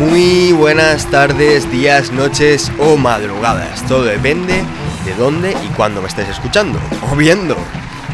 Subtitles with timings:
[0.00, 3.86] Muy buenas tardes, días, noches o madrugadas.
[3.86, 4.54] Todo depende
[5.04, 6.80] de dónde y cuándo me estés escuchando
[7.12, 7.54] o viendo.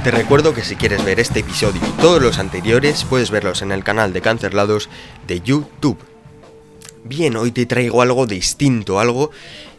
[0.03, 3.71] Te recuerdo que si quieres ver este episodio y todos los anteriores, puedes verlos en
[3.71, 4.89] el canal de Cancerlados
[5.29, 5.99] de YouTube.
[7.05, 9.31] Bien, hoy te traigo algo distinto, algo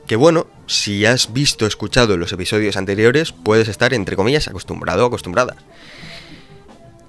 [0.08, 5.04] que bueno, si has visto o escuchado los episodios anteriores, puedes estar entre comillas acostumbrado
[5.04, 5.58] o acostumbrada.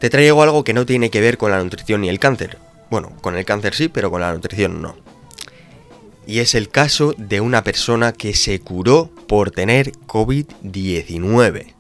[0.00, 2.58] Te traigo algo que no tiene que ver con la nutrición ni el cáncer,
[2.90, 4.96] bueno, con el cáncer sí, pero con la nutrición no.
[6.26, 11.74] Y es el caso de una persona que se curó por tener COVID-19.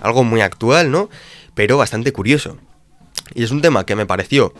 [0.00, 1.08] Algo muy actual, ¿no?
[1.54, 2.58] Pero bastante curioso.
[3.34, 4.52] Y es un tema que me pareció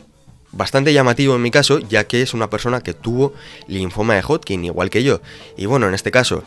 [0.53, 3.35] bastante llamativo en mi caso, ya que es una persona que tuvo
[3.67, 5.21] linfoma de Hodgkin, igual que yo.
[5.57, 6.45] Y bueno, en este caso,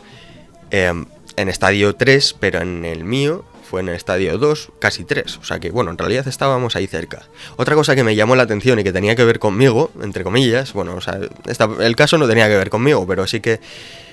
[0.70, 5.38] em, en estadio 3, pero en el mío fue en el estadio 2, casi 3.
[5.38, 7.26] O sea que, bueno, en realidad estábamos ahí cerca.
[7.56, 10.72] Otra cosa que me llamó la atención y que tenía que ver conmigo, entre comillas,
[10.72, 11.18] bueno, o sea,
[11.80, 13.60] el caso no tenía que ver conmigo, pero sí que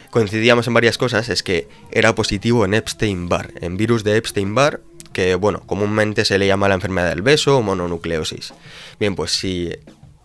[0.10, 4.82] coincidíamos en varias cosas, es que era positivo en Epstein-Barr, en virus de Epstein-Barr,
[5.12, 8.54] que, bueno, comúnmente se le llama la enfermedad del beso o mononucleosis.
[9.00, 9.72] Bien, pues si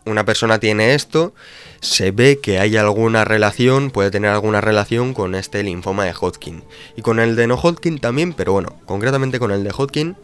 [0.09, 1.35] una persona tiene esto,
[1.81, 6.65] se ve que hay alguna relación, puede tener alguna relación con este linfoma de Hodgkin.
[6.97, 10.17] Y con el de no Hodgkin también, pero bueno, concretamente con el de Hodgkin,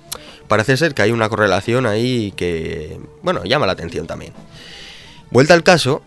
[0.48, 4.32] parece ser que hay una correlación ahí que, bueno, llama la atención también.
[5.30, 6.02] Vuelta al caso,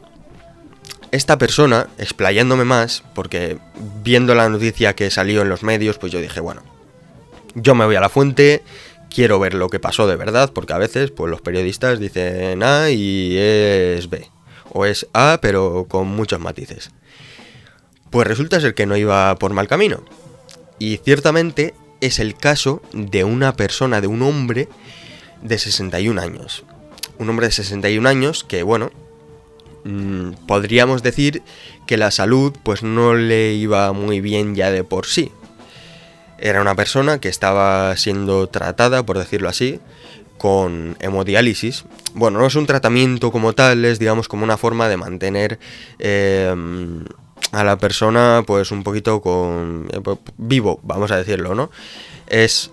[1.11, 3.57] esta persona, explayándome más, porque
[4.03, 6.63] viendo la noticia que salió en los medios, pues yo dije, bueno,
[7.55, 8.63] yo me voy a la fuente,
[9.17, 12.91] quiero ver lo que pasó de verdad, porque a veces pues los periodistas dicen A
[12.91, 14.29] y es B
[14.71, 16.91] o es A, pero con muchos matices.
[18.11, 20.03] Pues resulta ser que no iba por mal camino.
[20.77, 24.69] Y ciertamente es el caso de una persona, de un hombre
[25.41, 26.63] de 61 años.
[27.17, 28.91] Un hombre de 61 años que, bueno,
[29.83, 31.41] mm, podríamos decir
[31.87, 35.31] que la salud pues no le iba muy bien ya de por sí.
[36.39, 39.79] Era una persona que estaba siendo tratada, por decirlo así,
[40.37, 41.85] con hemodiálisis.
[42.13, 45.59] Bueno, no es un tratamiento como tal, es digamos como una forma de mantener
[45.99, 47.03] em,
[47.51, 51.71] a la persona pues un poquito con eh, vivo, vamos a decirlo, ¿no?
[52.27, 52.71] Es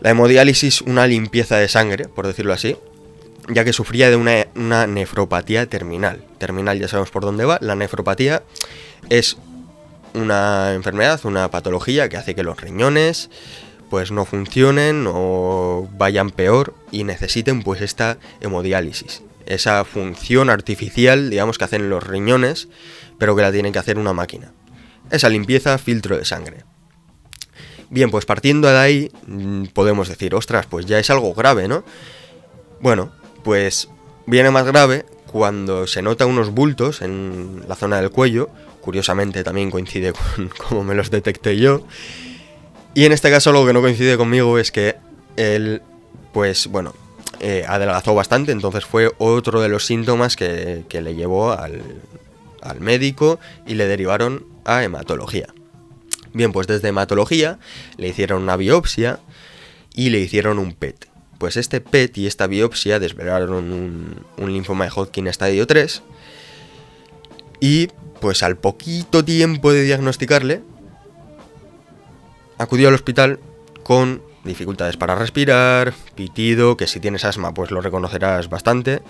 [0.00, 2.76] la hemodiálisis una limpieza de sangre, por decirlo así,
[3.48, 6.22] ya que sufría de una, una nefropatía terminal.
[6.38, 7.58] Terminal ya sabemos por dónde va.
[7.60, 8.42] La nefropatía
[9.08, 9.36] es
[10.14, 13.30] una enfermedad, una patología que hace que los riñones
[13.90, 19.22] pues no funcionen o vayan peor y necesiten pues esta hemodiálisis.
[19.46, 22.68] Esa función artificial, digamos, que hacen los riñones,
[23.18, 24.52] pero que la tiene que hacer una máquina.
[25.10, 26.64] Esa limpieza, filtro de sangre.
[27.90, 31.82] Bien, pues partiendo de ahí, mm, podemos decir, ostras, pues ya es algo grave, ¿no?
[32.80, 33.10] Bueno,
[33.42, 33.88] pues
[34.26, 38.50] viene más grave cuando se nota unos bultos en la zona del cuello,
[38.80, 41.84] curiosamente también coincide con cómo me los detecté yo,
[42.94, 44.96] y en este caso lo que no coincide conmigo es que
[45.36, 45.82] él,
[46.32, 46.94] pues bueno,
[47.38, 51.82] eh, adelgazó bastante, entonces fue otro de los síntomas que, le llevó al,
[52.62, 55.46] al médico y le derivaron a hematología.
[56.32, 57.58] Bien, pues desde hematología
[57.96, 59.20] le hicieron una biopsia
[59.94, 61.08] y le hicieron un PET.
[61.38, 66.02] Pues este PET y esta biopsia desvelaron un, un, linfoma de Hodgkin estadio 3
[67.60, 67.88] y
[68.20, 70.62] pues al poquito tiempo de diagnosticarle
[72.58, 73.40] acudió al hospital
[73.82, 79.02] con dificultades para respirar, pitido, que si tienes asma pues lo reconocerás bastante.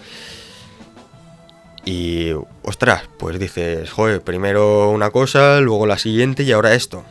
[1.85, 7.05] Y, ostras, pues dices, joder, primero una cosa, luego la siguiente y ahora esto.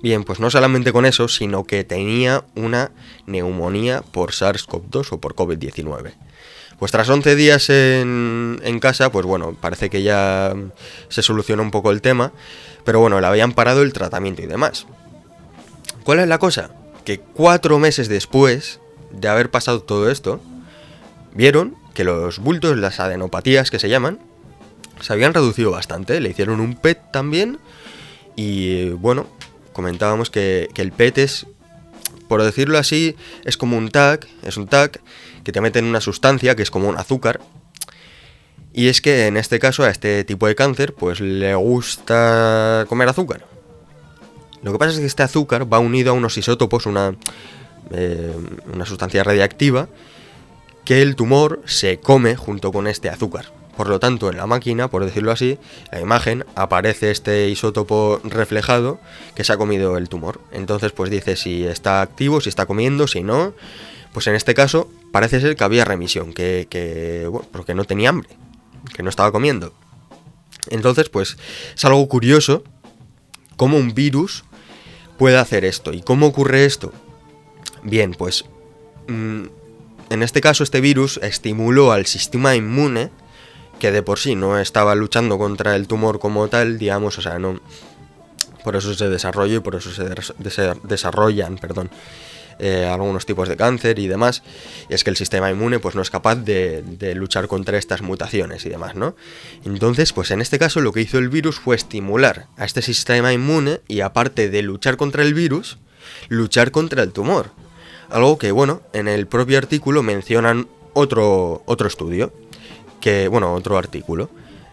[0.00, 2.92] Bien, pues no solamente con eso, sino que tenía una
[3.26, 6.12] neumonía por SARS-CoV-2 o por COVID-19.
[6.84, 10.54] Pues tras 11 días en, en, casa, pues bueno, parece que ya
[11.08, 12.34] se solucionó un poco el tema,
[12.84, 14.86] pero bueno, le habían parado el tratamiento y demás.
[16.04, 16.72] ¿Cuál es la cosa?
[17.06, 18.80] Que cuatro meses después
[19.12, 20.42] de haber pasado todo esto,
[21.32, 24.18] vieron que los bultos, las adenopatías que se llaman,
[25.00, 26.20] se habían reducido bastante.
[26.20, 27.60] Le hicieron un PET también.
[28.36, 29.26] Y bueno,
[29.72, 31.46] comentábamos que, el PET es,
[32.28, 33.16] por decirlo así,
[33.46, 35.00] es como un tag, es un tag
[35.44, 37.40] que te meten una sustancia que es como un azúcar.
[38.72, 43.08] Y es que en este caso a este tipo de cáncer pues le gusta comer
[43.08, 43.46] azúcar.
[44.62, 47.14] Lo que pasa es que este azúcar va unido a unos isótopos, una,
[47.92, 48.34] eh,
[48.72, 49.88] una sustancia radiactiva,
[50.84, 53.52] que el tumor se come junto con este azúcar.
[53.76, 55.58] Por lo tanto, en la máquina, por decirlo así,
[55.90, 59.00] la imagen aparece este isótopo reflejado
[59.34, 60.40] que se ha comido el tumor.
[60.52, 63.52] Entonces, pues dice si está activo, si está comiendo, si no.
[64.14, 68.28] Pues en este caso, parece ser que había remisión, que, bueno, porque no tenía hambre,
[68.94, 69.74] que no estaba comiendo.
[70.70, 71.36] Entonces, pues
[71.74, 72.62] es algo curioso
[73.56, 74.44] cómo un virus
[75.18, 75.92] puede hacer esto.
[75.92, 76.92] ¿Y cómo ocurre esto?
[77.82, 78.44] Bien, pues
[79.08, 79.46] mm,
[80.10, 83.10] en este caso este virus estimuló al sistema inmune
[83.80, 87.40] que de por sí no estaba luchando contra el tumor como tal, digamos, o sea,
[87.40, 87.60] no...
[88.62, 90.04] Por eso se desarrolla y por eso se
[90.84, 91.90] desarrollan, perdón,
[92.58, 94.42] eh, algunos tipos de cáncer y demás.
[94.88, 98.02] Y es que el sistema inmune pues no es capaz de, de, luchar contra estas
[98.02, 99.16] mutaciones y demás, ¿no?
[99.64, 103.32] Entonces, pues en este caso lo que hizo el virus fue estimular a este sistema
[103.32, 105.78] inmune y aparte de luchar contra el virus,
[106.28, 107.50] luchar contra el tumor.
[108.10, 112.32] Algo que, bueno, en el propio artículo mencionan otro, otro estudio
[113.00, 114.30] que, bueno, otro artículo,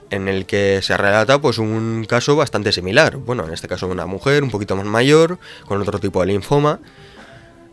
[0.09, 3.17] en el que se relata pues un caso bastante similar.
[3.17, 6.79] Bueno, en este caso una mujer un poquito más mayor, con otro tipo de linfoma,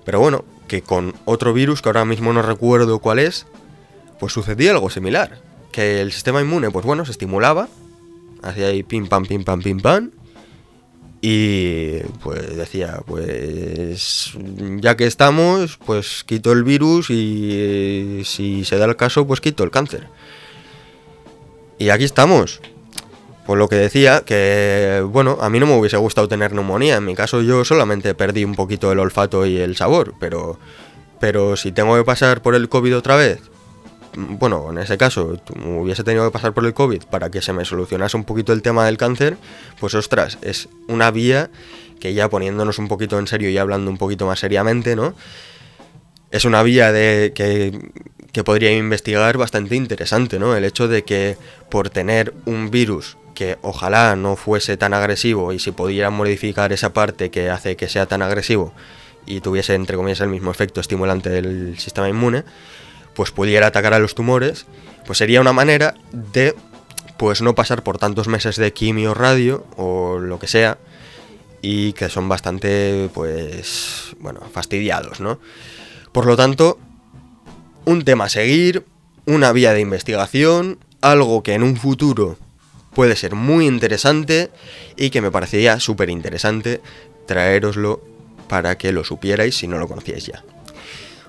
[0.09, 3.45] pero bueno, que con otro virus que ahora mismo no recuerdo cuál es,
[4.19, 5.43] pues sucedía algo similar.
[5.71, 7.69] Que el sistema inmune, pues bueno, se estimulaba,
[8.43, 10.11] hacía ahí pim pam, pim pam, pim pam,
[11.21, 14.33] y pues decía, pues
[14.81, 19.63] ya que estamos, pues quito el virus y si se da el caso, pues quito
[19.63, 20.09] el cáncer.
[21.79, 22.63] Y aquí estamos.
[23.49, 26.97] Por lo que decía, que bueno, a mí no me hubiese gustado tener neumonía.
[26.97, 30.59] En mi caso yo solamente perdí un poquito el olfato y el sabor, pero,
[31.19, 33.41] pero si tengo que pasar por el COVID otra vez,
[34.15, 37.65] bueno, en ese caso hubiese tenido que pasar por el COVID para que se me
[37.65, 39.39] solucionase un poquito el tema del cáncer,
[39.81, 41.49] pues ostras, es una vía
[42.01, 45.15] que ya poniéndonos un poquito en serio y hablando un poquito más seriamente, ¿no?
[46.31, 47.73] Es una vía de que
[48.33, 50.55] que podría investigar bastante interesante, ¿no?
[50.55, 51.37] El hecho de que
[51.71, 56.93] por tener un virus que ojalá no fuese tan agresivo y si pudieran modificar esa
[56.93, 58.73] parte que hace que sea tan agresivo
[59.27, 62.43] y tuviese entre comillas el mismo efecto estimulante del sistema inmune,
[63.15, 64.67] pues pudiera atacar a los tumores,
[65.07, 66.57] pues sería una manera de
[67.17, 70.79] pues no pasar por tantos meses de quimio radio o lo que sea
[71.63, 75.39] y que son bastante pues bueno, fastidiados, ¿no?
[76.11, 76.81] Por lo tanto,
[77.85, 78.85] un tema a seguir,
[79.27, 82.37] una vía de investigación, algo que en un futuro
[82.99, 84.51] puede ser muy interesante
[84.97, 86.81] y que me parecería súper interesante
[87.27, 88.03] traeroslo
[88.49, 90.43] para que lo supierais si no lo conocíais ya.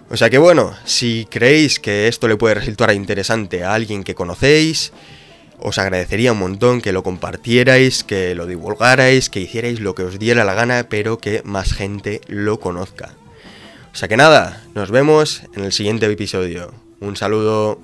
[0.09, 4.15] O sea que bueno, si creéis que esto le puede resultar interesante a alguien que
[4.15, 4.93] conocéis,
[5.59, 10.17] os agradecería un montón que lo compartierais, que lo divulgarais, que hicierais lo que os
[10.17, 13.13] diera la gana, pero que más gente lo conozca.
[13.93, 16.73] O sea que nada, nos vemos en el siguiente episodio.
[16.99, 17.79] Un saludo.